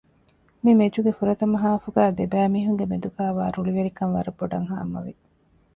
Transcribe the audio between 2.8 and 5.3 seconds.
މެދުގައިވާ ރުޅިވެރިކަން ވަރަށް ބޮޑަށް ހާމަވި